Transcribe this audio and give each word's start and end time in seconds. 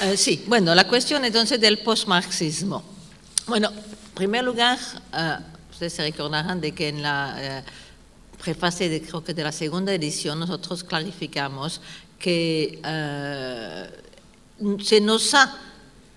Eh, 0.00 0.16
sí, 0.16 0.44
bueno, 0.46 0.74
la 0.74 0.86
cuestión 0.86 1.24
entonces 1.24 1.60
del 1.60 1.78
postmarxismo. 1.78 2.84
Bueno, 3.46 3.70
en 3.70 4.14
primer 4.14 4.44
lugar, 4.44 4.78
eh, 5.12 5.36
ustedes 5.72 5.92
se 5.92 6.02
recordarán 6.02 6.60
de 6.60 6.72
que 6.72 6.88
en 6.88 7.02
la 7.02 7.34
eh, 7.38 7.64
preface 8.40 8.88
de, 8.88 9.02
creo 9.02 9.24
que 9.24 9.34
de 9.34 9.42
la 9.42 9.50
segunda 9.50 9.92
edición 9.92 10.38
nosotros 10.38 10.84
clarificamos 10.84 11.80
que 12.18 12.80
se 14.82 15.00
nos 15.00 15.34
ha 15.34 15.67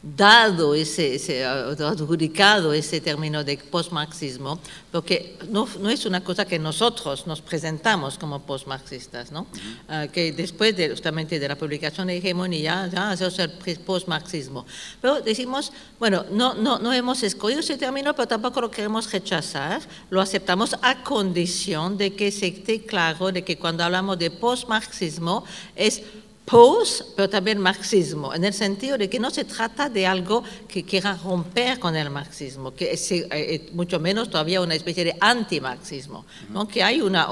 dado 0.04 0.74
ese, 0.74 1.16
ese, 1.16 1.46
adjudicado 1.46 2.74
ese 2.74 3.00
término 3.02 3.44
de 3.44 3.58
postmarxismo, 3.58 4.60
porque 4.92 5.38
no, 5.50 5.68
no, 5.80 5.90
es 5.90 6.06
una 6.06 6.24
cosa 6.24 6.46
que 6.46 6.58
nosotros 6.58 7.28
nos 7.28 7.42
presentamos 7.42 8.18
como 8.18 8.42
postmarxistas, 8.42 9.32
¿no? 9.32 9.46
Ah, 9.88 10.08
que 10.12 10.32
después 10.32 10.76
de, 10.76 10.90
justamente 10.90 11.40
de 11.40 11.48
la 11.48 11.56
publicación 11.56 12.08
de 12.08 12.18
Hegemonía, 12.18 12.90
ya 12.92 13.14
es 13.14 13.40
el 13.40 13.52
postmarxismo. 13.86 14.66
Pero 15.00 15.22
decimos, 15.22 15.72
bueno, 16.00 16.26
no, 16.32 16.56
no, 16.56 16.80
no 16.80 16.92
hemos 16.94 17.22
escogido 17.22 17.60
ese 17.60 17.78
término, 17.78 18.16
pero 18.16 18.28
tampoco 18.28 18.60
lo 18.62 18.72
queremos 18.72 19.12
rechazar, 19.12 19.82
lo 20.10 20.20
aceptamos 20.20 20.76
a 20.82 21.04
condición 21.04 21.98
de 21.98 22.16
que 22.16 22.32
se 22.32 22.48
esté 22.48 22.84
claro 22.86 23.32
de 23.32 23.44
que 23.44 23.58
cuando 23.58 23.84
hablamos 23.84 24.18
de 24.18 24.32
postmarxismo 24.32 25.44
es 25.76 26.02
post, 26.46 27.04
pero 27.16 27.30
también 27.30 27.60
marxismo, 27.60 28.34
en 28.34 28.44
el 28.44 28.54
sentido 28.54 28.98
de 28.98 29.10
que 29.10 29.20
no 29.20 29.30
se 29.30 29.46
trata 29.46 29.90
de 29.90 30.06
algo 30.06 30.44
que 30.68 30.84
quiera 30.84 31.16
romper 31.16 31.80
con 31.80 31.96
el 31.96 32.10
marxismo, 32.10 32.74
que 32.74 32.92
es, 32.92 33.12
eh, 33.12 33.28
eh, 33.32 33.70
mucho 33.74 34.00
menos 34.00 34.30
todavía 34.30 34.62
una 34.62 34.76
especie 34.76 35.06
de 35.06 35.16
antimarxismo, 35.20 36.26
¿no? 36.50 36.68
que 36.68 36.84
hay, 36.84 37.02
una, 37.02 37.30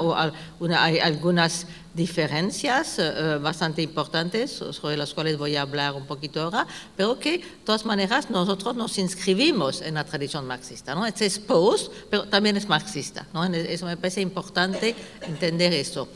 una, 0.58 0.84
hay 0.84 0.98
algunas 1.00 1.66
diferencias 1.92 2.98
eh, 2.98 3.38
bastante 3.42 3.82
importantes 3.82 4.52
sobre 4.52 4.96
las 4.96 5.12
cuales 5.12 5.36
voy 5.36 5.56
a 5.56 5.62
hablar 5.62 5.94
un 5.94 6.06
poquito 6.06 6.40
ahora, 6.40 6.66
pero 6.96 7.18
que 7.18 7.38
de 7.38 7.44
todas 7.64 7.84
maneras 7.84 8.30
nosotros 8.30 8.76
nos 8.76 8.96
inscribimos 8.98 9.82
en 9.82 9.94
la 9.94 10.04
tradición 10.04 10.46
marxista. 10.46 10.94
¿no? 10.94 11.04
Es 11.04 11.38
post, 11.40 11.92
pero 12.08 12.24
también 12.24 12.56
es 12.56 12.68
marxista. 12.68 13.26
¿no? 13.34 13.44
Eso 13.44 13.86
me 13.86 13.96
parece 13.96 14.20
importante 14.20 14.94
entender 15.22 15.72
eso. 15.72 16.08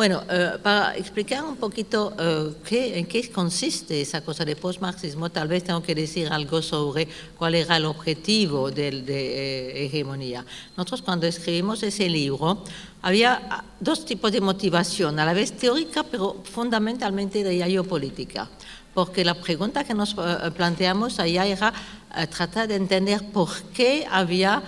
Bueno, 0.00 0.22
eh, 0.30 0.52
para 0.62 0.96
explicar 0.96 1.44
un 1.44 1.56
poquito 1.56 2.14
eh, 2.18 2.54
qué, 2.64 2.98
en 2.98 3.04
qué 3.04 3.30
consiste 3.30 4.00
esa 4.00 4.22
cosa 4.22 4.46
de 4.46 4.56
postmarxismo, 4.56 5.28
tal 5.28 5.46
vez 5.46 5.64
tengo 5.64 5.82
que 5.82 5.94
decir 5.94 6.32
algo 6.32 6.62
sobre 6.62 7.06
cuál 7.36 7.54
era 7.54 7.76
el 7.76 7.84
objetivo 7.84 8.70
de, 8.70 9.02
de 9.02 9.20
eh, 9.20 9.84
hegemonía. 9.84 10.42
Nosotros 10.74 11.02
cuando 11.02 11.26
escribimos 11.26 11.82
ese 11.82 12.08
libro 12.08 12.64
había 13.02 13.42
ah, 13.50 13.64
dos 13.78 14.06
tipos 14.06 14.32
de 14.32 14.40
motivación, 14.40 15.18
a 15.18 15.26
la 15.26 15.34
vez 15.34 15.52
teórica, 15.52 16.02
pero 16.02 16.42
fundamentalmente 16.50 17.44
de 17.44 17.62
geopolítica, 17.62 18.48
porque 18.94 19.22
la 19.22 19.34
pregunta 19.34 19.84
que 19.84 19.92
nos 19.92 20.16
planteamos 20.56 21.20
allá 21.20 21.44
era 21.44 21.74
tratar 22.30 22.68
de 22.68 22.76
entender 22.76 23.20
por 23.32 23.50
qué 23.74 24.06
había 24.10 24.62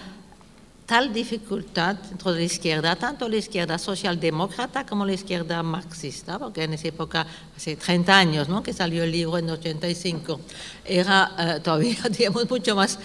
tal 0.92 1.10
dificultad 1.10 1.96
dentro 1.96 2.34
de 2.34 2.40
la 2.40 2.44
izquierda, 2.44 2.96
tanto 2.96 3.26
la 3.26 3.36
izquierda 3.36 3.78
socialdemócrata 3.78 4.84
como 4.84 5.06
la 5.06 5.14
izquierda 5.14 5.62
marxista, 5.62 6.38
porque 6.38 6.64
en 6.64 6.74
esa 6.74 6.88
época, 6.88 7.26
hace 7.56 7.76
30 7.76 8.18
años 8.18 8.48
¿no? 8.50 8.62
que 8.62 8.74
salió 8.74 9.02
el 9.02 9.10
libro 9.10 9.38
en 9.38 9.48
85, 9.48 10.38
era 10.84 11.32
eh, 11.38 11.60
todavía, 11.60 11.96
digamos, 12.10 12.50
mucho 12.50 12.76
más 12.76 12.98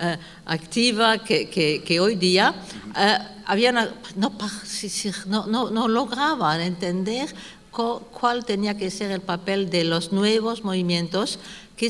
eh, 0.00 0.18
activa 0.46 1.18
que, 1.18 1.48
que, 1.48 2.00
hoy 2.00 2.16
día, 2.16 2.52
eh, 2.98 3.18
había 3.46 3.70
no, 3.70 3.86
no, 4.16 5.46
no, 5.46 5.70
no 5.70 5.86
lograban 5.86 6.60
entender 6.60 7.32
cuál 7.70 8.44
tenía 8.44 8.76
que 8.76 8.90
ser 8.90 9.12
el 9.12 9.20
papel 9.20 9.70
de 9.70 9.84
los 9.84 10.10
nuevos 10.10 10.64
movimientos 10.64 11.38
que 11.76 11.86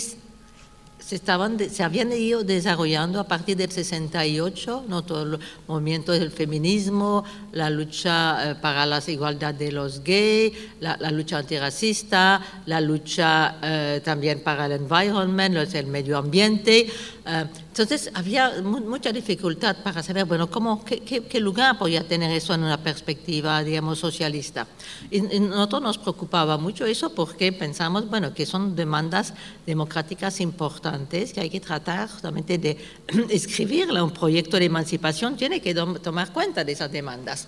se, 1.07 1.15
estaban, 1.15 1.57
se 1.71 1.85
habían 1.85 2.11
ido 2.11 2.43
desarrollando 2.43 3.21
a 3.21 3.25
partir 3.29 3.57
del 3.57 3.71
68, 3.71 4.87
¿no? 4.89 5.05
todo 5.05 5.23
el 5.23 5.39
movimiento 5.69 6.11
del 6.11 6.33
feminismo, 6.33 7.23
la 7.53 7.71
lucha 7.71 8.51
eh, 8.51 8.55
para 8.57 8.85
la 8.87 9.01
igualdad 9.07 9.55
de 9.55 9.71
los 9.71 10.03
gays, 10.03 10.53
la, 10.81 10.97
lucha 11.13 11.39
antirracista, 11.39 12.43
la 12.67 12.81
lucha 12.81 13.57
eh, 13.63 14.01
también 14.05 14.41
para 14.41 14.67
el 14.67 14.73
environment, 14.73 15.57
el 15.73 15.87
medio 15.87 16.19
ambiente. 16.19 16.89
Eh, 17.25 17.45
entonces 17.79 18.11
había 18.15 18.63
mucha 18.63 19.13
dificultad 19.13 19.77
para 19.85 20.03
saber, 20.03 20.25
bueno, 20.25 20.49
cómo, 20.51 20.83
qué, 20.83 21.41
lugar 21.41 21.77
podía 21.77 22.09
tener 22.09 22.31
eso 22.31 22.55
en 22.55 22.63
una 22.63 22.83
perspectiva, 22.83 23.63
digamos, 23.63 23.99
socialista. 23.99 24.67
Y, 25.11 25.21
nosotros 25.21 25.83
nos 25.83 25.99
preocupaba 25.99 26.57
mucho 26.57 26.87
eso 26.87 27.15
porque 27.15 27.53
pensamos, 27.53 28.09
bueno, 28.09 28.33
que 28.33 28.47
son 28.47 28.75
demandas 28.75 29.35
democráticas 29.67 30.41
importantes 30.41 31.35
que 31.35 31.43
hay 31.43 31.51
que 31.51 31.61
tratar 31.61 32.09
justamente 32.09 32.57
de 32.57 32.79
escribirle 33.29 34.01
un 34.01 34.11
proyecto 34.11 34.59
de 34.59 34.65
emancipación, 34.65 35.37
tiene 35.37 35.61
que 35.61 35.75
tomar 35.75 36.33
cuenta 36.33 36.65
de 36.65 36.73
esas 36.73 36.91
demandas. 36.91 37.47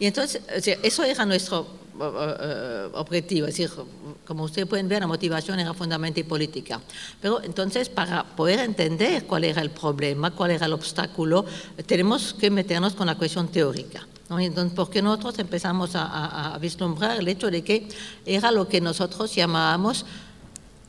Y 0.00 0.06
entonces, 0.06 0.42
eso 0.82 1.04
era 1.04 1.24
nuestro 1.24 1.68
objetivo, 2.94 3.46
es 3.46 3.56
decir, 3.56 3.70
como 4.26 4.44
ustedes 4.44 4.68
pueden 4.68 4.88
ver, 4.88 5.00
la 5.00 5.06
motivación 5.06 5.58
era 5.58 5.74
fundamentalmente 5.74 6.24
política. 6.24 6.80
Pero 7.20 7.42
entonces, 7.42 7.88
para 7.88 8.24
poder 8.24 8.60
entender 8.60 9.24
cuál 9.24 9.44
era 9.44 9.62
el 9.62 9.70
problema, 9.70 10.30
cuál 10.30 10.52
era 10.52 10.66
el 10.66 10.72
obstáculo, 10.72 11.44
tenemos 11.86 12.34
que 12.34 12.50
meternos 12.50 12.94
con 12.94 13.06
la 13.06 13.16
cuestión 13.16 13.48
teórica. 13.48 14.06
¿no? 14.28 14.38
Entonces, 14.38 14.72
porque 14.74 15.02
nosotros 15.02 15.38
empezamos 15.38 15.94
a, 15.94 16.54
a, 16.54 16.58
vislumbrar 16.58 17.18
el 17.18 17.28
hecho 17.28 17.50
de 17.50 17.62
que 17.62 17.88
era 18.26 18.50
lo 18.50 18.68
que 18.68 18.80
nosotros 18.80 19.34
llamábamos 19.34 20.04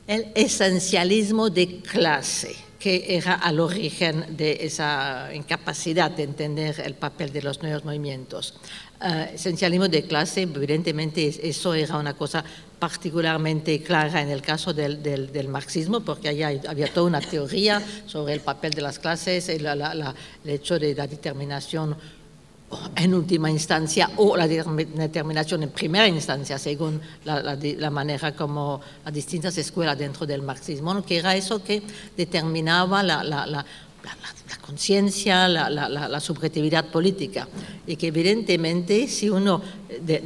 el 0.06 0.32
esencialismo 0.34 1.50
de 1.50 1.80
clase 1.80 2.56
que 2.80 3.04
era 3.16 3.34
al 3.34 3.60
origen 3.60 4.36
de 4.36 4.58
esa 4.62 5.28
incapacidad 5.34 6.10
de 6.10 6.22
entender 6.22 6.80
el 6.84 6.94
papel 6.94 7.30
de 7.30 7.42
los 7.42 7.62
nuevos 7.62 7.84
movimientos. 7.84 8.54
Uh, 9.02 9.34
esencialismo 9.34 9.88
de 9.88 10.02
clase, 10.02 10.42
evidentemente 10.42 11.48
eso 11.48 11.72
era 11.72 11.96
una 11.96 12.12
cosa 12.12 12.44
particularmente 12.78 13.82
clara 13.82 14.20
en 14.20 14.28
el 14.28 14.42
caso 14.42 14.74
del, 14.74 15.02
del, 15.02 15.48
marxismo, 15.48 16.00
porque 16.00 16.28
allá 16.28 16.52
había 16.68 16.92
toda 16.92 17.06
una 17.06 17.22
teoría 17.22 17.82
sobre 18.04 18.34
el 18.34 18.40
papel 18.40 18.74
de 18.74 18.82
las 18.82 18.98
clases, 18.98 19.48
el, 19.48 19.62
la, 19.62 19.74
la, 19.74 20.14
el 20.44 20.50
hecho 20.50 20.78
de 20.78 20.94
la 20.94 21.06
determinación 21.06 21.96
en 22.94 23.14
última 23.14 23.50
instancia 23.50 24.10
o 24.16 24.36
la 24.36 24.46
determinación 24.46 25.62
en 25.62 25.70
primera 25.70 26.06
instancia, 26.06 26.58
según 26.58 27.00
la, 27.24 27.42
la, 27.42 27.56
la, 27.56 27.90
manera 27.90 28.32
como 28.36 28.80
las 29.04 29.12
distintas 29.14 29.56
escuelas 29.58 29.98
dentro 29.98 30.26
del 30.26 30.42
marxismo, 30.42 31.02
que 31.02 31.18
era 31.18 31.34
eso 31.34 31.64
que 31.64 31.82
determinaba 32.16 33.02
la, 33.02 33.64
la 34.02 34.56
conciencia, 34.58 35.48
la, 35.48 36.20
subjetividad 36.20 36.86
política. 36.86 37.48
Y 37.86 37.96
que 37.96 38.08
evidentemente 38.08 39.08
si 39.08 39.28
uno 39.28 39.62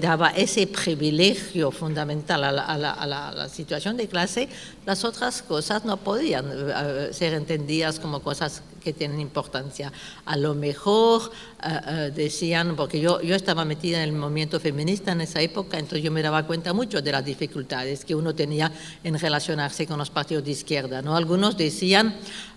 daba 0.01 0.31
ese 0.31 0.67
privilegio 0.67 1.71
fundamental 1.71 2.45
a 2.45 2.77
la, 2.77 3.49
situación 3.49 3.97
de 3.97 4.09
clase, 4.09 4.49
las 4.85 5.05
otras 5.05 5.43
cosas 5.43 5.85
no 5.85 5.97
podían 5.97 6.45
eh, 6.47 7.09
ser 7.13 7.35
entendidas 7.35 7.99
como 8.01 8.21
cosas 8.21 8.63
que 8.83 8.93
tienen 8.93 9.21
importancia. 9.21 9.93
A 10.27 10.37
lo 10.37 10.55
mejor 10.55 11.31
eh, 11.63 11.81
eh, 11.87 12.13
decían, 12.15 12.77
porque 12.77 13.01
yo, 13.01 13.21
yo 13.23 13.35
estaba 13.35 13.65
metida 13.65 14.03
en 14.03 14.11
el 14.11 14.13
movimiento 14.13 14.61
feminista 14.61 15.13
en 15.13 15.23
esa 15.23 15.41
época, 15.41 15.79
entonces 15.79 16.03
yo 16.03 16.11
me 16.11 16.23
daba 16.23 16.47
cuenta 16.47 16.73
mucho 16.73 17.01
de 17.01 17.13
las 17.13 17.25
dificultades 17.25 18.05
que 18.05 18.15
uno 18.15 18.35
tenía 18.35 18.71
en 19.03 19.19
relacionarse 19.19 19.87
con 19.87 19.99
los 19.99 20.11
partidos 20.11 20.45
de 20.45 20.51
izquierda. 20.51 21.01
¿no? 21.01 21.17
Algunos 21.17 21.57
decían, 21.57 22.15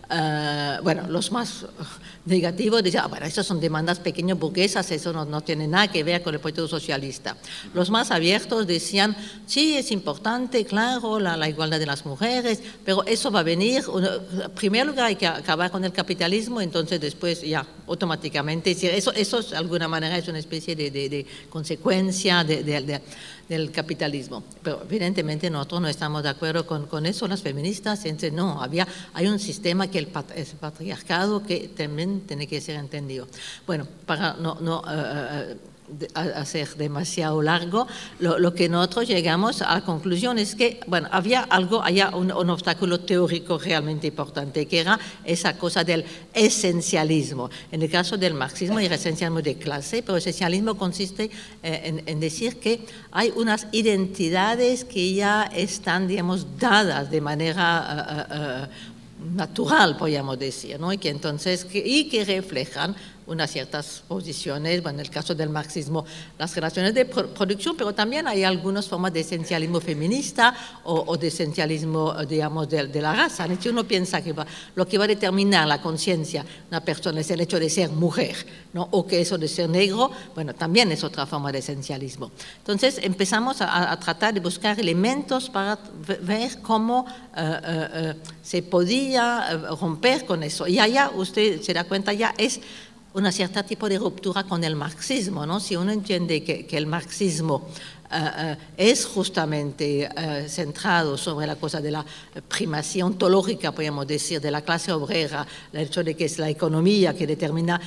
Uh, 0.09 0.81
bueno, 0.83 1.05
los 1.09 1.33
más 1.33 1.65
negativos 2.25 2.81
decían, 2.81 3.03
ah, 3.05 3.07
bueno, 3.07 3.25
esas 3.25 3.45
son 3.45 3.59
demandas 3.59 3.99
pequeñas 3.99 4.39
burguesas, 4.39 4.89
eso 4.91 5.11
no, 5.11 5.25
no, 5.25 5.41
tiene 5.41 5.67
nada 5.67 5.89
que 5.89 6.01
ver 6.01 6.23
con 6.23 6.33
el 6.33 6.39
proyecto 6.39 6.65
socialista. 6.65 7.35
Los 7.73 7.89
más 7.89 8.09
abiertos 8.09 8.65
decían, 8.65 9.17
sí, 9.45 9.75
es 9.75 9.91
importante, 9.91 10.63
claro, 10.63 11.19
la, 11.19 11.35
la 11.35 11.49
igualdad 11.49 11.77
de 11.77 11.85
las 11.85 12.05
mujeres, 12.05 12.61
pero 12.85 13.03
eso 13.05 13.31
va 13.31 13.41
a 13.41 13.43
venir, 13.43 13.83
en 13.83 14.51
primer 14.51 14.87
lugar 14.87 15.07
hay 15.07 15.17
que 15.17 15.27
acabar 15.27 15.71
con 15.71 15.83
el 15.83 15.91
capitalismo, 15.91 16.61
entonces 16.61 17.01
después 17.01 17.41
ya 17.41 17.65
automáticamente, 17.85 18.71
eso, 18.71 19.11
eso 19.11 19.41
de 19.41 19.57
alguna 19.57 19.89
manera 19.89 20.17
es 20.17 20.27
una 20.29 20.39
especie 20.39 20.73
de, 20.73 20.89
de, 20.89 21.09
de 21.09 21.25
consecuencia 21.49 22.45
de 22.45 22.63
del 23.47 23.71
capitalismo. 23.71 24.43
Pero 24.61 24.81
evidentemente 24.83 25.49
nosotros 25.49 25.81
no 25.81 25.87
estamos 25.87 26.23
de 26.23 26.29
acuerdo 26.29 26.67
con, 26.67 26.87
con 26.87 27.05
eso, 27.05 27.27
las 27.27 27.41
feministas, 27.41 28.03
entonces 28.05 28.33
no, 28.33 28.61
había, 28.61 28.87
hay 29.13 29.27
un 29.27 29.39
sistema 29.39 29.89
que 29.89 29.96
el, 29.99 30.07
patriarcado 30.07 31.43
que 31.43 31.69
también 31.69 32.21
tiene 32.21 32.47
que 32.47 32.61
ser 32.61 32.75
entendido. 32.75 33.27
Bueno, 33.65 33.87
para 34.05 34.33
no, 34.33 34.55
no 34.61 34.81
uh, 34.81 35.55
hacer 36.13 36.75
demasiado 36.75 37.41
largo, 37.41 37.87
lo, 38.19 38.53
que 38.53 38.67
nosotros 38.67 39.07
llegamos 39.07 39.61
a 39.61 39.75
la 39.75 39.81
conclusión 39.81 40.37
es 40.37 40.55
que, 40.55 40.81
bueno, 40.87 41.07
había 41.11 41.41
algo, 41.41 41.81
había 41.81 42.09
un, 42.09 42.31
obstáculo 42.31 42.99
teórico 42.99 43.57
realmente 43.57 44.07
importante, 44.07 44.65
que 44.65 44.79
era 44.79 44.99
esa 45.23 45.57
cosa 45.57 45.83
del 45.83 46.03
esencialismo. 46.33 47.49
En 47.71 47.81
el 47.81 47.89
caso 47.89 48.17
del 48.17 48.33
marxismo 48.33 48.79
era 48.79 48.95
esencialismo 48.95 49.41
de 49.41 49.55
clase, 49.57 50.01
pero 50.01 50.15
el 50.15 50.19
esencialismo 50.19 50.75
consiste 50.75 51.29
eh, 51.63 52.03
en, 52.05 52.19
decir 52.19 52.59
que 52.59 52.81
hay 53.11 53.31
unas 53.35 53.67
identidades 53.71 54.83
que 54.83 55.13
ya 55.13 55.43
están, 55.43 56.07
digamos, 56.07 56.59
dadas 56.59 57.09
de 57.09 57.21
manera... 57.21 58.27
Eh, 58.29 58.65
eh, 58.65 58.93
natural, 59.35 59.97
podríamos 59.97 60.39
decir, 60.39 60.79
¿no? 60.79 60.91
y 60.93 60.97
que 60.97 61.09
entonces 61.09 61.67
y 61.73 62.09
que 62.09 62.25
reflejan 62.25 62.95
unas 63.27 63.51
ciertas 63.51 64.03
posiciones, 64.07 64.81
bueno, 64.81 64.99
en 64.99 65.05
el 65.05 65.11
caso 65.11 65.35
del 65.35 65.49
marxismo, 65.49 66.05
las 66.39 66.55
relaciones 66.55 66.93
de 66.93 67.05
producción, 67.05 67.75
pero 67.75 67.93
también 67.93 68.27
hay 68.27 68.43
algunas 68.43 68.87
formas 68.87 69.13
de 69.13 69.19
esencialismo 69.19 69.81
feminista 69.81 70.55
o, 70.85 71.17
de 71.17 71.27
esencialismo, 71.27 72.13
digamos, 72.25 72.69
de, 72.69 73.01
la 73.01 73.13
raza. 73.13 73.47
Si 73.59 73.69
uno 73.69 73.83
piensa 73.83 74.21
que 74.21 74.33
lo 74.75 74.87
que 74.87 74.97
va 74.97 75.03
a 75.03 75.07
determinar 75.07 75.67
la 75.67 75.81
conciencia 75.81 76.43
de 76.43 76.49
una 76.69 76.81
persona 76.81 77.19
es 77.19 77.29
el 77.29 77.41
hecho 77.41 77.59
de 77.59 77.69
ser 77.69 77.89
mujer, 77.91 78.35
¿no? 78.73 78.87
o 78.91 79.05
que 79.05 79.21
eso 79.21 79.37
de 79.37 79.47
ser 79.47 79.69
negro, 79.69 80.09
bueno, 80.33 80.53
también 80.53 80.91
es 80.91 81.03
otra 81.03 81.25
forma 81.25 81.51
de 81.51 81.59
esencialismo. 81.59 82.31
Entonces 82.59 82.99
empezamos 83.03 83.57
a, 83.61 83.97
tratar 83.99 84.33
de 84.33 84.39
buscar 84.39 84.79
elementos 84.79 85.49
para 85.49 85.77
ver 86.21 86.61
cómo 86.61 87.05
eh, 87.35 87.59
eh, 87.63 87.87
eh, 87.93 88.13
se 88.41 88.63
podía 88.63 89.49
romper 89.79 90.25
con 90.25 90.43
eso. 90.43 90.67
Y 90.67 90.79
allá, 90.79 91.11
usted 91.13 91.61
se 91.61 91.73
da 91.73 91.83
cuenta, 91.83 92.13
ya 92.13 92.33
es 92.37 92.61
una 93.17 93.31
cierta 93.31 93.63
tipo 93.63 93.89
de 93.89 93.97
ruptura 93.97 94.43
con 94.43 94.63
el 94.63 94.75
marxismo, 94.75 95.47
¿no? 95.47 95.59
Si 95.59 95.75
uno 95.75 95.91
entiende 95.91 96.43
que, 96.43 96.67
que 96.67 96.77
el 96.77 96.85
marxismo 96.85 97.67
eh, 98.11 98.55
es 98.77 99.05
justamente 99.05 100.03
eh, 100.03 100.47
centrado 100.47 101.17
sobre 101.17 101.45
la 101.45 101.55
cosa 101.55 101.81
de 101.81 101.91
la 101.91 102.05
primacía 102.47 103.05
ontológica, 103.05 103.71
podemos 103.71 104.07
decir, 104.07 104.39
de 104.39 104.51
la 104.51 104.61
clase 104.61 104.91
obrera, 104.91 105.45
el 105.73 105.81
hecho 105.81 106.03
de 106.03 106.15
que 106.15 106.25
es 106.25 106.39
la 106.39 106.49
economía 106.49 107.13
que 107.13 107.27
determina 107.27 107.79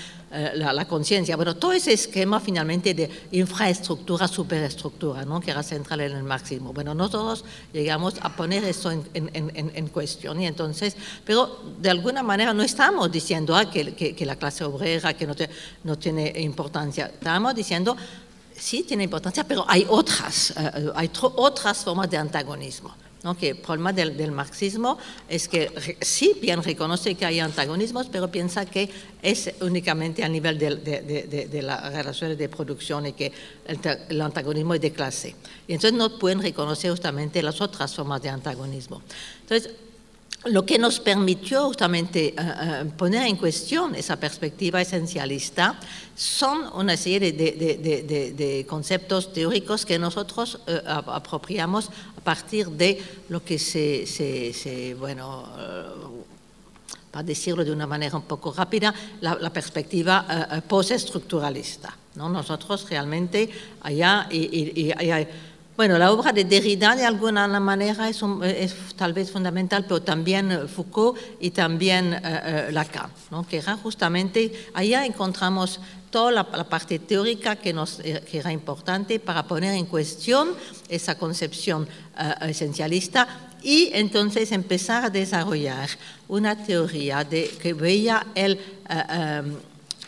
la, 0.55 0.85
conciencia. 0.87 1.35
Bueno, 1.35 1.57
todo 1.57 1.73
ese 1.73 1.93
esquema 1.93 2.39
finalmente 2.39 2.95
de 2.95 3.11
infraestructura, 3.33 4.29
superestructura, 4.29 5.25
¿no? 5.25 5.41
que 5.41 5.51
era 5.51 5.63
central 5.63 6.01
en 6.03 6.13
el 6.13 6.23
marxismo. 6.23 6.73
Bueno, 6.73 6.95
nosotros 6.95 7.45
llegamos 7.73 8.15
a 8.21 8.37
poner 8.37 8.63
eso 8.65 8.93
en, 8.93 9.03
en, 9.13 9.51
en, 9.75 9.89
cuestión 9.89 10.41
y 10.41 10.47
entonces, 10.47 10.97
pero 11.25 11.61
de 11.81 11.91
alguna 11.91 12.23
manera 12.23 12.55
no 12.55 12.63
estamos 12.63 13.11
diciendo 13.11 13.57
ah, 13.57 13.69
que, 13.69 13.95
que, 13.95 14.27
la 14.27 14.37
clase 14.37 14.63
obrera 14.65 15.15
que 15.15 15.27
no, 15.27 15.35
no 15.83 15.99
tiene 15.99 16.33
importancia, 16.41 17.07
estamos 17.07 17.55
diciendo 17.55 17.97
sí 18.61 18.85
tiene 18.85 19.05
importancia, 19.05 19.45
pero 19.45 19.65
hay 19.67 19.87
otras, 19.89 20.53
eh, 20.57 20.91
hay 20.95 21.11
otras 21.21 21.79
formas 21.79 22.11
de 22.11 22.19
antagonismo. 22.19 22.95
¿no? 23.23 23.37
El 23.41 23.57
problema 23.59 23.93
del, 23.93 24.33
marxismo 24.33 24.99
es 25.29 25.49
que 25.49 25.71
sí 26.01 26.39
bien 26.41 26.63
reconoce 26.63 27.15
que 27.15 27.27
hay 27.27 27.41
antagonismos, 27.41 28.07
pero 28.11 28.31
piensa 28.31 28.65
que 28.65 28.89
es 29.21 29.53
únicamente 29.61 30.25
a 30.25 30.29
nivel 30.29 30.59
de, 30.59 30.77
de, 30.77 31.49
de, 31.51 31.63
las 31.63 31.93
relaciones 31.93 32.39
de 32.39 32.49
producción 32.49 33.07
y 33.07 33.13
que 33.13 33.33
el, 33.67 33.79
el, 34.09 34.21
antagonismo 34.23 34.75
es 34.75 34.81
de 34.81 34.93
clase. 34.93 35.37
Y 35.69 35.75
entonces 35.75 35.99
no 35.99 36.19
pueden 36.19 36.41
reconocer 36.41 36.91
justamente 36.91 37.43
las 37.43 37.61
otras 37.61 37.95
formas 37.95 38.23
de 38.23 38.31
antagonismo. 38.31 39.03
Entonces, 39.43 39.71
lo 40.45 40.65
que 40.65 40.79
nos 40.79 41.01
permitió 41.01 41.67
justamente 41.67 42.29
eh, 42.29 42.35
eh, 42.39 42.85
poner 42.97 43.27
en 43.27 43.37
cuestión 43.37 43.95
esa 43.95 44.17
perspectiva 44.17 44.81
esencialista 44.81 45.79
son 46.17 46.71
una 46.75 46.97
serie 46.97 47.33
de, 47.33 48.67
conceptos 48.67 49.33
teóricos 49.33 49.85
que 49.85 49.99
nosotros 49.99 50.59
eh, 50.67 50.81
apropiamos 50.87 51.91
a 52.17 52.21
partir 52.23 52.69
de 52.69 53.03
lo 53.29 53.45
que 53.45 53.59
se, 53.59 54.97
bueno, 54.99 55.47
para 57.11 57.23
decirlo 57.23 57.65
de 57.65 57.73
una 57.73 57.87
manera 57.87 58.17
un 58.17 58.25
poco 58.25 58.53
rápida, 58.53 58.95
la, 59.21 59.53
perspectiva 59.53 60.63
postestructuralista. 60.67 61.97
¿no? 62.15 62.29
Nosotros 62.29 62.89
realmente 62.89 63.51
allá, 63.83 64.27
y, 64.31 64.91
bueno, 65.81 65.97
la 65.97 66.13
obra 66.13 66.31
de 66.31 66.45
Derrida 66.45 66.95
de 66.95 67.07
alguna 67.07 67.49
manera 67.59 68.11
es, 68.11 68.23
tal 68.97 69.15
vez 69.15 69.31
fundamental, 69.31 69.85
pero 69.85 70.03
también 70.03 70.53
eh, 70.53 70.69
Foucault 70.69 71.19
y 71.41 71.53
también 71.53 72.13
eh, 72.13 72.21
eh, 72.23 72.69
Lacan, 72.71 73.11
¿no? 73.31 73.49
que 73.49 73.57
era 73.57 73.79
justamente, 73.79 74.53
allá 74.75 75.07
encontramos 75.07 75.81
toda 76.11 76.33
la, 76.33 76.69
parte 76.69 76.99
teórica 76.99 77.57
que, 77.57 77.73
nos, 77.73 77.93
que 77.95 78.39
era 78.39 78.53
importante 78.53 79.21
para 79.21 79.45
poner 79.45 79.73
en 79.73 79.87
cuestión 79.87 80.51
esa 80.91 81.17
concepción 81.17 81.89
esencialista 82.43 83.49
y 83.63 83.89
entonces 83.95 84.53
empezar 84.53 85.07
a 85.07 85.09
desarrollar 85.09 85.89
una 86.29 86.63
teoría 86.63 87.25
de, 87.25 87.49
que 87.59 87.73
veía 87.73 88.27
el 88.35 88.61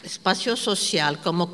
espacio 0.04 0.54
social 0.54 1.18
como 1.22 1.50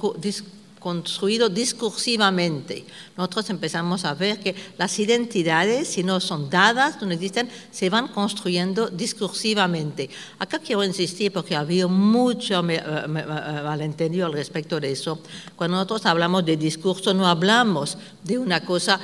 construido 0.79 1.49
discursivamente. 1.49 2.85
Nosotros 3.17 3.51
empezamos 3.51 4.05
a 4.05 4.15
ver 4.15 4.41
que 4.41 4.55
las 4.77 4.99
identidades, 4.99 5.89
si 5.89 6.03
no 6.03 6.21
son 6.21 6.49
dadas, 6.51 7.01
no 7.03 7.11
existen, 7.11 7.49
se 7.71 7.91
van 7.91 8.09
construyendo 8.09 8.89
discursivamente. 8.89 10.11
Acá 10.39 10.59
quiero 10.59 10.85
insistir 10.85 11.33
porque 11.33 11.57
ha 11.57 11.61
habido 11.61 11.89
mucho 11.89 12.63
malentendido 12.63 14.27
al 14.27 14.33
respecto 14.33 14.81
de 14.81 14.93
eso. 14.93 15.21
Cuando 15.57 15.77
nosotros 15.77 16.07
hablamos 16.07 16.45
de 16.45 16.57
discurso, 16.57 17.15
no 17.15 17.27
hablamos 17.27 17.99
de 18.25 18.39
una 18.39 18.65
cosa 18.65 19.01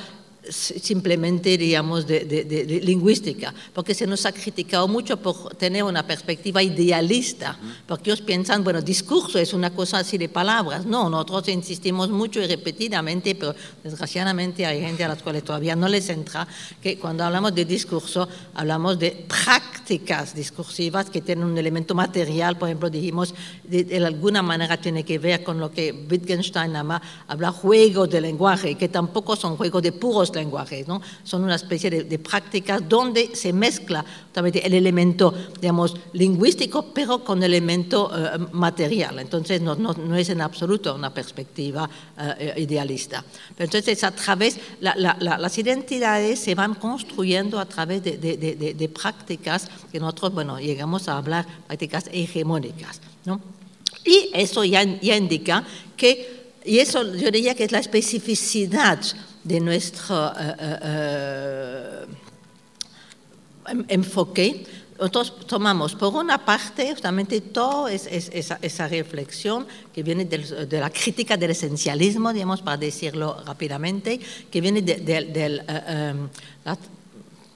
simplemente, 0.49 1.57
digamos, 1.57 2.05
de, 2.07 2.81
lingüística, 2.83 3.53
porque 3.73 3.93
se 3.93 4.07
nos 4.07 4.25
ha 4.25 4.31
criticado 4.31 4.87
mucho 4.87 5.17
por 5.17 5.55
tener 5.55 5.83
una 5.83 6.05
perspectiva 6.05 6.61
idealista, 6.61 7.57
porque 7.87 8.11
ellos 8.11 8.21
piensan, 8.21 8.63
bueno, 8.63 8.81
discurso 8.81 9.39
es 9.39 9.53
una 9.53 9.71
cosa 9.71 9.99
así 9.99 10.17
de 10.17 10.29
palabras. 10.29 10.85
No, 10.85 11.09
nosotros 11.09 11.49
insistimos 11.49 12.09
mucho 12.09 12.41
y 12.41 12.47
repetidamente, 12.47 13.35
pero 13.35 13.55
desgraciadamente 13.83 14.65
hay 14.65 14.81
gente 14.81 15.03
a 15.03 15.07
las 15.07 15.21
cuales 15.21 15.43
todavía 15.43 15.75
no 15.75 15.87
les 15.87 16.09
entra, 16.09 16.47
que 16.81 16.97
cuando 16.97 17.23
hablamos 17.23 17.53
de 17.55 17.65
discurso, 17.65 18.27
hablamos 18.53 18.99
de 18.99 19.25
prácticas 19.27 20.33
discursivas 20.33 21.09
que 21.09 21.21
tienen 21.21 21.45
un 21.45 21.57
elemento 21.57 21.95
material, 21.95 22.57
por 22.57 22.69
ejemplo, 22.69 22.89
dijimos, 22.89 23.33
de, 23.63 24.03
alguna 24.05 24.41
manera 24.41 24.77
tiene 24.77 25.03
que 25.03 25.19
ver 25.19 25.43
con 25.43 25.59
lo 25.59 25.71
que 25.71 26.05
Wittgenstein 26.09 26.75
habla 27.27 27.51
juegos 27.51 28.09
de 28.09 28.21
lenguaje, 28.21 28.75
que 28.75 28.89
tampoco 28.89 29.35
son 29.35 29.57
juegos 29.57 29.81
de 29.81 29.91
puros 29.91 30.34
lenguajes, 30.35 30.87
¿no? 30.87 31.01
Son 31.23 31.43
una 31.43 31.55
especie 31.55 31.89
de, 31.89 32.19
prácticas 32.19 32.87
donde 32.87 33.35
se 33.35 33.53
mezcla 33.53 34.03
el 34.35 34.73
elemento, 34.73 35.33
digamos, 35.61 35.95
lingüístico, 36.13 36.93
pero 36.93 37.23
con 37.23 37.41
el 37.41 37.53
elemento 37.53 38.11
eh, 38.13 38.37
material. 38.51 39.19
Entonces, 39.19 39.61
no, 39.61 39.75
no, 39.75 39.93
no, 39.93 40.15
es 40.15 40.29
en 40.29 40.41
absoluto 40.41 40.93
una 40.93 41.13
perspectiva 41.13 41.89
eh, 42.17 42.53
idealista. 42.57 43.23
Pero 43.55 43.65
entonces, 43.65 44.03
a 44.03 44.11
través, 44.11 44.59
las 44.81 45.57
identidades 45.57 46.39
se 46.39 46.55
van 46.55 46.75
construyendo 46.75 47.59
a 47.59 47.65
través 47.65 48.03
de, 48.03 48.17
de, 48.17 48.89
prácticas 48.89 49.69
que 49.91 49.99
nosotros, 49.99 50.33
bueno, 50.33 50.59
llegamos 50.59 51.07
a 51.07 51.17
hablar 51.17 51.45
prácticas 51.67 52.09
hegemónicas, 52.11 53.01
¿no? 53.25 53.39
Y 54.03 54.29
eso 54.33 54.63
ya, 54.63 54.83
ya 54.83 55.17
indica 55.17 55.65
que, 55.97 56.51
y 56.63 56.79
eso 56.79 57.03
yo 57.15 57.31
diría 57.31 57.55
que 57.55 57.63
es 57.63 57.71
la 57.71 57.79
especificidad 57.79 58.99
de 59.45 59.59
nuestro 59.59 60.27
eh, 60.27 60.55
eh, 60.59 62.05
eh, 63.67 63.85
enfoque, 63.89 64.65
nosotros 64.99 65.45
tomamos 65.45 65.93
por 65.93 66.15
una 66.15 66.43
parte 66.43 66.89
justamente 66.91 67.41
toda 67.41 67.91
esa, 67.91 68.87
reflexión 68.87 69.67
que 69.93 70.03
viene 70.03 70.25
de 70.25 70.79
la 70.79 70.89
crítica 70.89 71.37
del 71.37 71.51
esencialismo, 71.51 72.33
digamos, 72.33 72.61
para 72.61 72.77
decirlo 72.77 73.43
rápidamente, 73.45 74.19
que 74.49 74.61
viene 74.61 74.81
de, 74.81 75.63
la 76.63 76.77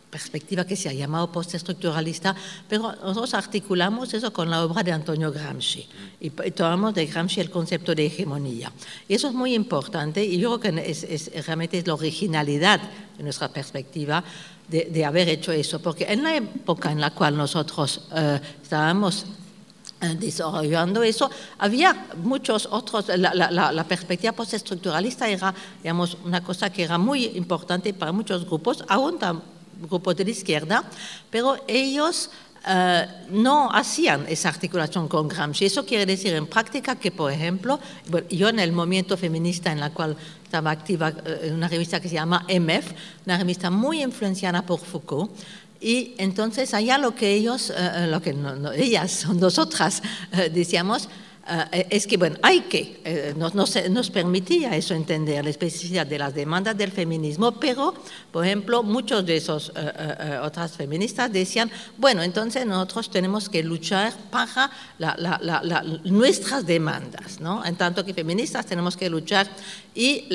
perspectiva 0.10 0.66
que 0.66 0.76
se 0.76 0.90
ha 0.90 0.94
llamado 0.94 1.32
postestructuralista, 1.32 2.36
pero 2.68 2.96
nosotros 3.04 3.34
articulamos 3.34 4.14
eso 4.14 4.34
con 4.34 4.50
la 4.50 4.64
obra 4.64 4.84
de 4.84 4.92
Antonio 4.92 5.32
Gramsci 5.32 5.88
y, 6.20 6.30
tomamos 6.30 6.94
de 6.94 7.06
Gramsci 7.06 7.40
el 7.40 7.50
concepto 7.50 7.94
de 7.94 8.08
hegemonía. 8.08 8.72
Y 9.08 9.14
eso 9.14 9.28
es 9.28 9.34
muy 9.34 9.54
importante 9.54 10.24
y 10.24 10.40
yo 10.40 10.60
creo 10.60 10.74
que 10.74 10.90
es, 10.90 11.32
realmente 11.46 11.78
es 11.78 11.88
la 11.88 11.94
originalidad 11.94 12.82
de 13.18 13.24
nuestra 13.24 13.50
perspectiva 13.50 14.24
de, 14.68 15.04
haber 15.04 15.30
hecho 15.30 15.52
eso, 15.52 15.80
porque 15.80 16.06
en 16.06 16.22
la 16.22 16.36
época 16.36 16.92
en 16.92 17.02
la 17.02 17.10
cual 17.10 17.36
nosotros 17.36 18.08
eh, 18.14 18.40
estábamos 18.62 19.26
eh, 20.02 20.16
desarrollando 20.20 21.02
eso, 21.02 21.30
había 21.58 22.06
muchos 22.24 22.68
otros, 22.70 23.08
la, 23.18 23.86
perspectiva 23.88 24.32
postestructuralista 24.32 25.28
era, 25.28 25.56
digamos, 25.82 26.18
una 26.24 26.44
cosa 26.44 26.72
que 26.72 26.84
era 26.84 27.00
muy 27.00 27.26
importante 27.26 27.96
para 27.96 28.12
muchos 28.12 28.46
grupos, 28.46 28.84
aún 28.88 29.18
también 29.18 29.59
grupos 29.82 30.16
de 30.16 30.26
la 30.26 30.32
izquierda, 30.32 30.84
pero 31.30 31.58
ellos 31.68 32.30
eh, 32.68 33.08
no 33.30 33.72
hacían 33.72 34.26
esa 34.28 34.50
articulación 34.50 35.08
con 35.08 35.28
Gramsci. 35.28 35.66
Eso 35.66 35.86
quiere 35.86 36.06
decir 36.06 36.34
en 36.34 36.46
práctica 36.46 36.96
que, 36.98 37.12
por 37.12 37.32
ejemplo, 37.32 37.80
yo 38.30 38.50
en 38.50 38.60
el 38.60 38.72
movimiento 38.74 39.16
feminista 39.16 39.72
en 39.72 39.80
la 39.80 39.92
cual 39.92 40.18
estaba 40.44 40.72
activa 40.72 41.10
eh, 41.10 41.40
en 41.44 41.56
una 41.56 41.68
revista 41.68 42.00
que 42.00 42.10
se 42.10 42.16
llama 42.16 42.46
MF, 42.50 42.92
una 43.26 43.38
revista 43.38 43.70
muy 43.70 44.04
influenciada 44.04 44.62
por 44.64 44.80
Foucault, 44.80 45.32
y 45.82 46.16
entonces 46.18 46.74
allá 46.74 46.98
lo 46.98 47.16
que 47.16 47.34
ellos, 47.34 47.72
eh, 47.76 48.08
lo 48.08 48.22
que 48.22 48.36
ellas, 48.76 49.26
nosotras, 49.28 50.04
decíamos, 50.54 51.08
es 51.90 52.06
que, 52.06 52.18
bueno, 52.18 52.38
hay 52.42 52.62
que, 52.62 53.02
eh, 53.04 53.34
nos, 53.36 53.56
nos, 53.56 54.10
permitía 54.10 54.76
eso 54.76 54.94
entender 54.94 55.44
la 55.44 55.50
especificidad 55.50 56.06
de 56.06 56.20
las 56.20 56.34
demandas 56.34 56.78
del 56.78 56.92
feminismo, 56.92 57.52
pero, 57.60 57.94
por 58.32 58.46
ejemplo, 58.46 58.84
muchos 58.84 59.26
de 59.26 59.38
esos 59.38 59.72
eh, 59.76 60.40
otras 60.44 60.74
feministas 60.74 61.32
decían, 61.32 61.72
bueno, 61.98 62.22
entonces 62.24 62.66
nosotros 62.66 63.10
tenemos 63.10 63.50
que 63.50 63.64
luchar 63.64 64.14
para 64.30 64.70
nuestras 66.04 66.66
demandas, 66.66 67.40
¿no? 67.40 67.66
En 67.66 67.76
tanto 67.76 68.06
que 68.06 68.14
feministas 68.14 68.66
tenemos 68.66 68.96
que 68.96 69.10
luchar 69.10 69.48
y 69.96 70.30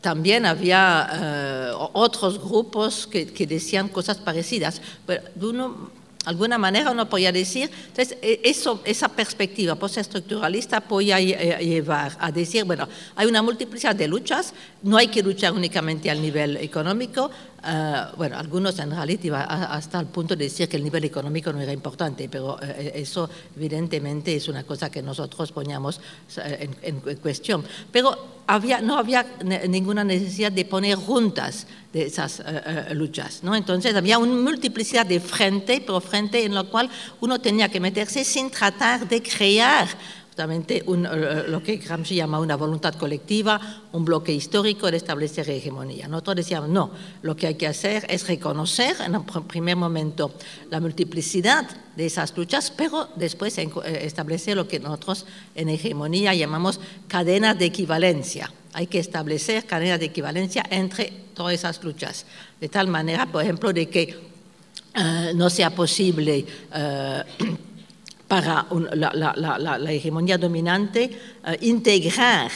también 0.00 0.46
había 0.46 1.74
otros 1.92 2.38
grupos 2.38 3.06
que, 3.06 3.32
que, 3.32 3.46
decían 3.46 3.88
cosas 3.88 4.18
parecidas. 4.18 4.80
Pero 5.06 5.22
uno 5.40 5.99
alguna 6.24 6.58
manera 6.58 6.90
uno 6.90 7.08
podría 7.08 7.32
decir, 7.32 7.70
entonces 7.88 8.18
e, 8.20 8.40
eso, 8.44 8.82
esa 8.84 9.08
perspectiva 9.08 9.74
postestructuralista 9.74 10.80
podría 10.80 11.18
eh, 11.18 11.64
llevar 11.64 12.16
a 12.20 12.30
decir, 12.30 12.64
bueno, 12.64 12.88
hay 13.16 13.26
una 13.26 13.42
multiplicidad 13.42 13.94
de 13.94 14.06
luchas, 14.06 14.52
no 14.82 14.96
hay 14.96 15.08
que 15.08 15.22
luchar 15.22 15.52
únicamente 15.52 16.10
al 16.10 16.20
nivel 16.20 16.56
económico, 16.58 17.30
eh, 17.64 18.04
bueno, 18.16 18.38
algunos 18.38 18.78
en 18.78 18.90
realidad 18.90 19.20
iban 19.22 19.46
hasta 19.48 20.00
el 20.00 20.06
punto 20.06 20.36
de 20.36 20.44
decir 20.44 20.68
que 20.68 20.76
el 20.76 20.84
nivel 20.84 21.04
económico 21.04 21.52
no 21.52 21.60
era 21.60 21.72
importante, 21.72 22.28
pero 22.28 22.58
eh, 22.62 22.92
eso 22.94 23.28
evidentemente 23.56 24.34
es 24.34 24.48
una 24.48 24.64
cosa 24.64 24.90
que 24.90 25.02
nosotros 25.02 25.52
poníamos 25.52 26.00
en, 26.36 27.00
cuestión. 27.16 27.64
Pero 27.92 28.42
había, 28.46 28.80
no 28.80 28.96
había 28.96 29.26
ninguna 29.68 30.04
necesidad 30.04 30.52
de 30.52 30.64
poner 30.64 30.96
juntas 30.96 31.66
de 31.92 32.06
esas 32.06 32.42
luchas, 32.92 33.42
¿no? 33.42 33.54
Entonces 33.54 33.94
había 33.94 34.18
una 34.18 34.32
multiplicidad 34.32 35.06
de 35.06 35.20
frente, 35.20 35.82
pero 35.84 36.00
frente 36.00 36.44
en 36.44 36.54
lo 36.54 36.68
cual 36.70 36.88
uno 37.20 37.40
tenía 37.40 37.68
que 37.68 37.80
meterse 37.80 38.24
sin 38.24 38.50
tratar 38.50 39.08
de 39.08 39.22
crear 39.22 39.88
justamente 40.30 40.78
eh, 40.78 41.44
lo 41.48 41.60
que 41.60 41.76
Gramsci 41.76 42.14
llama 42.14 42.38
una 42.38 42.56
voluntad 42.56 42.94
colectiva, 42.94 43.60
un 43.92 44.04
bloque 44.04 44.32
histórico 44.32 44.88
de 44.88 44.96
establecer 44.96 45.50
hegemonía. 45.50 46.06
Nosotros 46.06 46.36
decíamos, 46.36 46.70
no, 46.70 46.92
lo 47.22 47.34
que 47.34 47.48
hay 47.48 47.56
que 47.56 47.66
hacer 47.66 48.06
es 48.08 48.28
reconocer 48.28 48.96
en 49.04 49.16
un 49.16 49.24
primer 49.24 49.74
momento 49.76 50.32
la 50.70 50.78
multiplicidad 50.78 51.68
de 51.96 52.06
esas 52.06 52.36
luchas, 52.36 52.70
pero 52.70 53.08
después 53.16 53.58
eh, 53.58 53.68
establecer 54.02 54.56
lo 54.56 54.68
que 54.68 54.78
nosotros 54.78 55.26
en 55.56 55.68
hegemonía 55.68 56.32
llamamos 56.32 56.78
cadenas 57.08 57.58
de 57.58 57.64
equivalencia. 57.64 58.52
Hay 58.72 58.86
que 58.86 59.00
establecer 59.00 59.66
cadenas 59.66 59.98
de 59.98 60.06
equivalencia 60.06 60.64
entre 60.70 61.12
todas 61.34 61.54
esas 61.54 61.82
luchas, 61.82 62.24
de 62.60 62.68
tal 62.68 62.86
manera, 62.86 63.26
por 63.26 63.42
ejemplo, 63.42 63.72
de 63.72 63.88
que 63.88 64.30
eh, 64.94 65.32
no 65.34 65.50
sea 65.50 65.70
posible 65.70 66.46
para 68.30 68.64
la, 68.94 69.92
hegemonía 69.92 70.38
dominante 70.38 71.10
eh, 71.10 71.58
integrar 71.62 72.48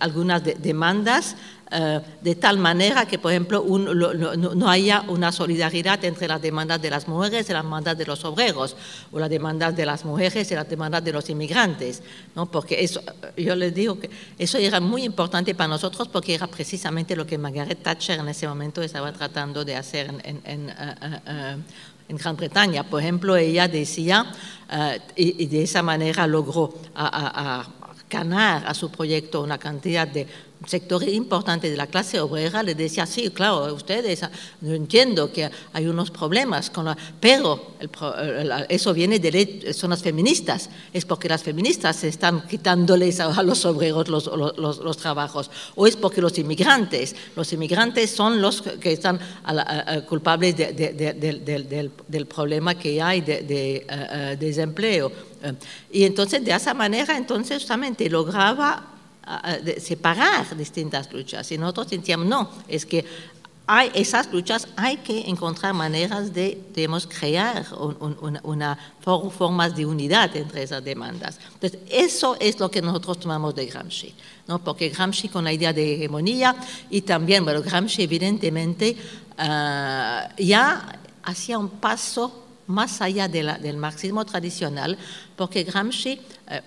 algunas 0.00 0.42
demandas 0.42 1.36
eh, 1.72 2.00
de 2.20 2.34
tal 2.34 2.58
manera 2.58 3.06
que, 3.06 3.18
por 3.18 3.30
ejemplo, 3.30 3.64
no, 3.64 4.68
haya 4.68 5.04
una 5.06 5.30
solidaridad 5.30 6.04
entre 6.04 6.26
las 6.26 6.42
demandas 6.42 6.82
de 6.82 6.90
las 6.90 7.06
mujeres 7.06 7.48
y 7.48 7.52
las 7.52 7.62
demandas 7.62 7.96
de 7.96 8.06
los 8.06 8.24
obreros, 8.24 8.76
o 9.12 9.20
las 9.20 9.30
demandas 9.30 9.76
de 9.76 9.86
las 9.86 10.04
mujeres 10.04 10.50
y 10.50 10.54
las 10.54 10.68
demandas 10.68 11.04
de 11.04 11.12
los 11.12 11.30
inmigrantes, 11.30 12.02
¿no? 12.34 12.50
porque 12.50 12.82
eso, 12.82 13.00
yo 13.36 13.54
les 13.54 13.72
digo 13.72 14.00
que 14.00 14.10
eso 14.36 14.58
era 14.58 14.80
muy 14.80 15.04
importante 15.04 15.54
para 15.54 15.68
nosotros 15.68 16.08
porque 16.08 16.34
era 16.34 16.48
precisamente 16.48 17.14
lo 17.14 17.24
que 17.24 17.38
Margaret 17.38 17.80
Thatcher 17.82 18.18
en 18.18 18.28
ese 18.28 18.48
momento 18.48 18.82
estaba 18.82 19.12
tratando 19.12 19.64
de 19.64 19.76
hacer 19.76 20.08
en, 20.08 20.20
eh, 20.20 20.40
en 20.44 21.64
Gran 22.16 22.36
Bretaña. 22.36 22.84
Por 22.84 23.00
ejemplo, 23.00 23.36
ella 23.36 23.68
decía, 23.68 24.26
eh, 24.70 25.00
y, 25.16 25.46
de 25.46 25.62
esa 25.62 25.82
manera 25.82 26.26
logró 26.26 26.74
ganar 28.08 28.66
a 28.66 28.74
su 28.74 28.90
proyecto 28.90 29.42
una 29.42 29.58
cantidad 29.58 30.08
de 30.08 30.26
sector 30.66 31.02
importante 31.08 31.70
de 31.70 31.76
la 31.76 31.86
clase 31.86 32.20
obrera 32.20 32.62
le 32.62 32.74
decía, 32.74 33.06
sí, 33.06 33.30
claro, 33.30 33.72
ustedes, 33.74 34.22
no 34.60 34.74
entiendo 34.74 35.32
que 35.32 35.50
hay 35.72 35.86
unos 35.86 36.10
problemas, 36.10 36.70
con 36.70 36.84
la, 36.84 36.96
pero 37.18 37.76
eso 38.68 38.92
viene 38.92 39.18
de 39.18 39.72
son 39.72 39.90
las 39.90 40.02
feministas, 40.02 40.68
es 40.92 41.04
porque 41.04 41.28
las 41.28 41.42
feministas 41.42 42.04
están 42.04 42.46
quitándoles 42.46 43.20
a, 43.20 43.42
los 43.42 43.64
obreros 43.64 44.08
los, 44.08 44.26
los, 44.26 44.78
los, 44.78 44.96
trabajos, 44.98 45.50
o 45.76 45.86
es 45.86 45.96
porque 45.96 46.20
los 46.20 46.36
inmigrantes, 46.38 47.16
los 47.36 47.50
inmigrantes 47.52 48.10
son 48.10 48.42
los 48.42 48.60
que 48.62 48.92
están 48.92 49.18
culpables 50.08 50.56
del, 50.56 51.90
del, 52.06 52.26
problema 52.26 52.74
que 52.74 53.00
hay 53.00 53.22
de, 53.22 54.36
desempleo. 54.38 55.10
Y 55.90 56.04
entonces, 56.04 56.44
de 56.44 56.52
esa 56.52 56.74
manera, 56.74 57.16
entonces, 57.16 57.62
justamente 57.62 58.10
lograba 58.10 58.84
de 58.84 58.99
separar 59.78 60.56
distintas 60.56 61.12
luchas. 61.12 61.50
Y 61.52 61.58
nosotros 61.58 61.88
sentíamos, 61.88 62.26
no, 62.26 62.50
es 62.68 62.86
que 62.86 63.04
hay 63.72 63.88
esas 63.94 64.32
luchas, 64.32 64.66
hay 64.74 64.96
que 64.96 65.28
encontrar 65.28 65.72
maneras 65.74 66.34
de, 66.34 66.60
digamos, 66.74 67.06
crear 67.06 67.64
una, 68.42 68.76
formas 69.00 69.76
de 69.76 69.86
unidad 69.86 70.36
entre 70.36 70.64
esas 70.64 70.82
demandas. 70.82 71.38
Entonces, 71.54 71.78
eso 71.88 72.36
es 72.40 72.58
lo 72.58 72.68
que 72.68 72.82
nosotros 72.82 73.20
tomamos 73.20 73.54
de 73.54 73.66
Gramsci, 73.66 74.12
¿no? 74.48 74.58
porque 74.58 74.88
Gramsci 74.88 75.28
con 75.28 75.44
la 75.44 75.52
idea 75.52 75.72
de 75.72 75.94
hegemonía 75.94 76.56
y 76.90 77.02
también, 77.02 77.44
bueno, 77.44 77.62
Gramsci 77.62 78.02
evidentemente 78.02 78.96
ah, 79.38 80.28
ya 80.36 80.98
hacía 81.22 81.56
un 81.56 81.68
paso 81.68 82.46
más 82.66 83.00
allá 83.00 83.28
del 83.28 83.76
marxismo 83.76 84.24
tradicional, 84.24 84.98
porque 85.36 85.62
Gramsci... 85.62 86.20
Eh, 86.48 86.62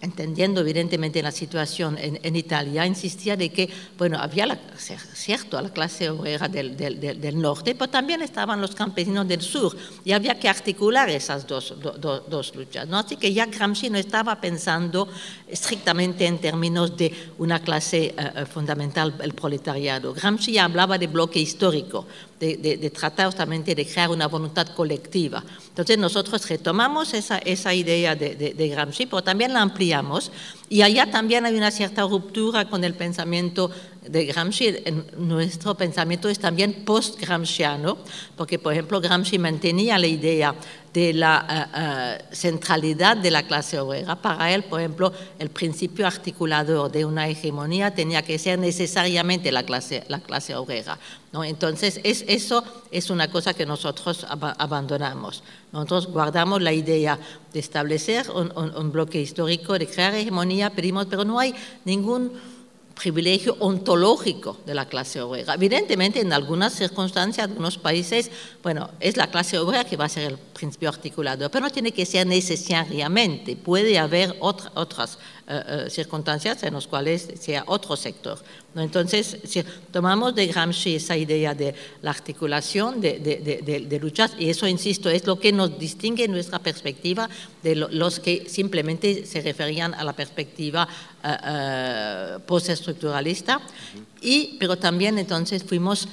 entendiendo 0.00 0.60
evidentemente 0.60 1.22
la 1.22 1.32
situación 1.32 1.96
en, 1.98 2.36
Italia, 2.36 2.86
insistía 2.86 3.36
de 3.36 3.50
que, 3.50 3.68
bueno, 3.96 4.18
había, 4.18 4.46
la, 4.46 4.58
cierto, 4.76 5.60
la 5.60 5.70
clase 5.70 6.10
obrera 6.10 6.48
del, 6.48 6.76
del, 6.76 7.40
norte, 7.40 7.74
pero 7.74 7.90
también 7.90 8.22
estaban 8.22 8.60
los 8.60 8.74
campesinos 8.74 9.26
del 9.26 9.40
sur, 9.40 9.76
y 10.04 10.12
había 10.12 10.38
que 10.38 10.48
articular 10.48 11.08
esas 11.10 11.46
dos, 11.46 11.74
dos 11.80 12.54
luchas. 12.54 12.86
¿no? 12.86 12.98
Así 12.98 13.16
que 13.16 13.32
ya 13.32 13.46
Gramsci 13.46 13.90
no 13.90 13.98
estaba 13.98 14.40
pensando 14.40 15.08
estrictamente 15.48 16.26
en 16.26 16.38
términos 16.38 16.96
de 16.96 17.12
una 17.38 17.60
clase 17.60 18.06
eh, 18.06 18.14
eh, 18.16 18.46
fundamental, 18.46 19.14
el 19.20 19.34
proletariado. 19.34 20.14
Gramsci 20.14 20.52
ya 20.52 20.64
hablaba 20.64 20.96
de 20.98 21.08
bloque 21.08 21.40
histórico, 21.40 22.06
de, 22.38 22.90
tratar 22.90 23.26
justamente 23.26 23.74
de 23.74 23.86
crear 23.86 24.10
una 24.10 24.28
voluntad 24.28 24.68
colectiva. 24.68 25.42
Entonces 25.68 25.98
nosotros 25.98 26.48
retomamos 26.48 27.14
esa, 27.14 27.38
esa 27.38 27.74
idea 27.74 28.14
de, 28.14 28.68
Gramsci, 28.68 29.06
pero 29.06 29.22
también 29.22 29.52
la 29.52 29.62
ampliamos 29.62 30.30
y 30.68 30.82
allá 30.82 31.10
también 31.10 31.46
hay 31.46 31.54
una 31.54 31.70
cierta 31.70 32.02
ruptura 32.02 32.68
con 32.68 32.84
el 32.84 32.94
pensamiento 32.94 33.70
de 34.08 34.24
Gramsci. 34.26 34.74
Nuestro 35.16 35.74
pensamiento 35.74 36.28
es 36.28 36.38
también 36.38 36.84
post-gramsciano, 36.84 37.98
porque 38.36 38.58
por 38.58 38.72
ejemplo 38.72 39.00
Gramsci 39.00 39.38
mantenía 39.38 39.98
la 39.98 40.06
idea 40.06 40.54
de 40.92 41.12
la 41.12 41.46
eh, 41.48 42.24
eh, 42.30 42.34
centralidad 42.34 43.16
de 43.16 43.30
la 43.30 43.46
clase 43.46 43.78
obrera. 43.78 44.16
Para 44.16 44.52
él, 44.52 44.64
por 44.64 44.80
ejemplo, 44.80 45.12
el 45.38 45.50
principio 45.50 46.06
articulador 46.06 46.90
de 46.90 47.04
una 47.04 47.28
hegemonía 47.28 47.94
tenía 47.94 48.22
que 48.22 48.38
ser 48.38 48.58
necesariamente 48.58 49.52
la 49.52 49.62
clase, 49.62 50.04
la 50.08 50.20
clase 50.20 50.54
obrera. 50.56 50.98
¿no? 51.32 51.44
Entonces, 51.44 52.00
es, 52.04 52.24
eso 52.26 52.64
es 52.90 53.10
una 53.10 53.30
cosa 53.30 53.54
que 53.54 53.66
nosotros 53.66 54.26
abandonamos. 54.28 55.42
Nosotros 55.72 56.06
guardamos 56.06 56.62
la 56.62 56.72
idea 56.72 57.18
de 57.52 57.60
establecer 57.60 58.30
un, 58.30 58.50
un 58.56 58.90
bloque 58.90 59.20
histórico, 59.20 59.78
de 59.78 59.86
crear 59.86 60.14
hegemonía, 60.14 60.70
pedimos, 60.70 61.06
pero 61.06 61.24
no 61.24 61.38
hay 61.38 61.54
ningún 61.84 62.32
privilegio 62.98 63.56
ontológico 63.60 64.58
de 64.66 64.74
la 64.74 64.86
clase 64.86 65.20
obrera. 65.20 65.54
Evidentemente, 65.54 66.20
en 66.20 66.32
algunas 66.32 66.74
circunstancias, 66.74 67.44
en 67.44 67.52
algunos 67.52 67.78
países, 67.78 68.30
bueno, 68.62 68.90
es 68.98 69.16
la 69.16 69.28
clase 69.30 69.58
obrera 69.58 69.84
que 69.84 69.96
va 69.96 70.06
a 70.06 70.08
ser 70.08 70.32
el 70.32 70.38
principio 70.38 70.88
articulador, 70.88 71.50
pero 71.50 71.64
no 71.64 71.70
tiene 71.70 71.92
que 71.92 72.04
ser 72.04 72.26
necesariamente. 72.26 73.56
Puede 73.56 73.98
haber 73.98 74.36
otras 74.40 75.18
eh, 75.50 75.86
eh, 75.86 75.90
circunstancias 75.90 76.62
en 76.62 76.74
las 76.74 76.86
cuales 76.86 77.26
sea 77.40 77.64
otro 77.66 77.96
sector. 77.96 78.38
Entonces, 78.76 79.38
si 79.44 79.64
tomamos 79.90 80.34
de 80.34 80.46
Gramsci 80.46 80.96
esa 80.96 81.16
idea 81.16 81.54
de 81.54 81.74
la 82.02 82.10
articulación 82.10 83.00
de, 83.00 83.98
luchas, 83.98 84.32
y 84.38 84.50
eso, 84.50 84.66
insisto, 84.66 85.08
es 85.08 85.26
lo 85.26 85.40
que 85.40 85.50
nos 85.50 85.78
distingue 85.78 86.24
en 86.24 86.32
nuestra 86.32 86.58
perspectiva 86.58 87.30
de 87.62 87.76
los 87.76 88.20
que 88.20 88.46
simplemente 88.46 89.24
se 89.24 89.40
referían 89.40 89.94
a 89.94 90.04
la 90.04 90.12
perspectiva 90.12 90.86
uh, 90.86 92.40
postestructuralista, 92.40 93.62
y, 94.20 94.58
pero 94.60 94.76
también 94.76 95.18
entonces 95.18 95.64
fuimos 95.64 96.08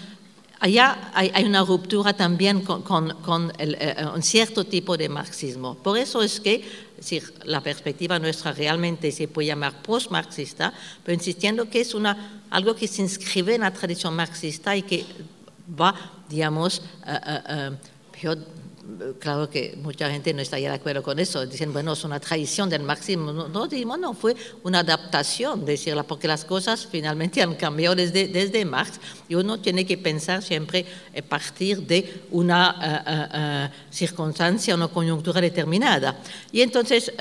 allá 0.65 1.11
hay, 1.13 1.45
una 1.45 1.63
ruptura 1.63 2.13
también 2.13 2.61
con, 2.61 3.53
eh, 3.59 4.05
un 4.13 4.23
cierto 4.23 4.63
tipo 4.63 4.97
de 4.97 5.09
marxismo. 5.09 5.75
Por 5.75 5.95
eso 5.97 6.23
es 6.23 6.39
que 6.39 6.65
si 6.99 7.21
la 7.43 7.61
perspectiva 7.61 8.17
nuestra 8.17 8.51
realmente 8.51 9.11
se 9.11 9.27
puede 9.27 9.49
llamar 9.49 9.83
post-marxista, 9.83 10.73
pero 11.03 11.13
insistiendo 11.13 11.69
que 11.69 11.81
es 11.81 11.93
una, 11.93 12.41
algo 12.49 12.75
que 12.75 12.87
se 12.87 13.03
inscribe 13.03 13.53
en 13.53 13.61
la 13.61 13.71
tradición 13.71 14.15
marxista 14.15 14.75
y 14.75 14.81
que 14.81 15.05
va, 15.79 15.93
digamos, 16.29 16.81
claro 19.19 19.49
que 19.49 19.77
mucha 19.81 20.09
gente 20.09 20.33
no 20.33 20.41
estaría 20.41 20.69
de 20.69 20.75
acuerdo 20.75 21.01
con 21.01 21.19
eso, 21.19 21.45
dicen, 21.45 21.73
bueno, 21.73 21.93
es 21.93 22.03
una 22.03 22.19
tradición 22.19 22.69
del 22.69 22.83
marxismo. 22.83 23.33
No, 23.33 23.47
no, 23.47 23.97
no, 23.97 24.13
fue 24.13 24.35
una 24.63 24.79
adaptación, 24.79 25.65
decirla, 25.65 26.03
porque 26.03 26.27
las 26.27 26.45
cosas 26.45 26.87
finalmente 26.89 27.41
han 27.41 27.55
cambiado 27.55 27.95
desde, 27.95 28.27
desde 28.27 28.63
Marx 28.65 28.99
y 29.27 29.35
uno 29.35 29.59
tiene 29.59 29.85
que 29.85 29.97
pensar 29.97 30.41
siempre 30.41 30.85
a 31.17 31.21
partir 31.21 31.81
de 31.81 32.25
una 32.31 32.75
uh, 32.75 33.11
uh, 33.11 33.65
uh, 33.67 33.93
circunstancia, 33.93 34.75
una 34.75 34.87
coyuntura 34.87 35.41
determinada. 35.41 36.19
Y 36.51 36.61
entonces, 36.61 37.11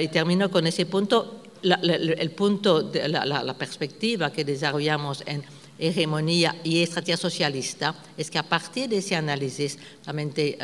y 0.00 0.08
termino 0.08 0.50
con 0.50 0.66
ese 0.66 0.86
punto, 0.86 1.42
la, 1.62 1.78
la, 1.82 1.94
el 1.94 2.30
punto, 2.32 2.82
de 2.82 3.08
la, 3.08 3.24
la 3.24 3.54
perspectiva 3.54 4.30
que 4.30 4.44
desarrollamos 4.44 5.22
en 5.26 5.42
hegemonía 5.78 6.56
y 6.62 6.82
estrategia 6.82 7.16
socialista 7.16 7.94
es 8.16 8.30
que 8.30 8.38
a 8.38 8.42
partir 8.42 8.88
de 8.88 8.98
ese 8.98 9.16
análisis, 9.16 9.78
realmente 10.04 10.56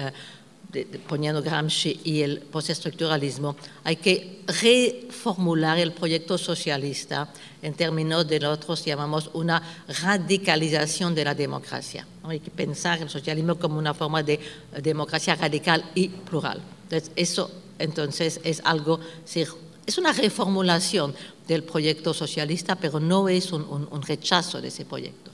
poniendo 1.09 1.43
Gramsci 1.43 2.01
y 2.05 2.23
el 2.23 2.41
postestructuralismo, 2.41 3.57
hay 3.85 3.97
que 3.97 4.43
reformular 4.47 5.79
el 5.79 5.93
proyecto 5.93 6.39
socialista 6.39 7.29
en 7.63 7.75
términos 7.75 8.27
de 8.29 8.41
nosotros 8.41 8.85
llamamos 8.85 9.31
una 9.35 9.63
radicalización 10.03 11.15
de 11.15 11.25
la 11.25 11.35
democracia. 11.35 12.07
Hay 12.25 12.41
que 12.41 12.51
pensar 12.51 13.01
el 13.03 13.11
socialismo 13.11 13.57
como 13.57 13.79
una 13.79 13.95
forma 13.95 14.23
de 14.23 14.39
democracia 14.83 15.35
radical 15.35 15.85
y 15.95 16.09
plural. 16.09 16.61
Entonces, 16.85 17.13
eso 17.17 17.51
entonces 17.79 18.41
es 18.45 18.61
algo, 18.65 19.01
es 19.25 19.99
una 19.99 20.13
reformulación 20.13 21.15
del 21.49 21.65
proyecto 21.65 22.15
socialista, 22.15 22.77
pero 22.77 23.01
no 23.01 23.29
es 23.29 23.53
un, 23.53 23.89
un 23.91 24.03
rechazo 24.03 24.61
de 24.61 24.69
ese 24.69 24.85
proyecto. 24.85 25.31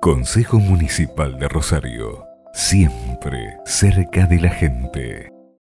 Consejo 0.00 0.58
Municipal 0.58 1.38
de 1.38 1.48
Rosario 1.48 2.31
siempre 2.52 3.56
cerca 3.64 4.26
de 4.26 4.40
la 4.40 4.50
gente. 4.50 5.31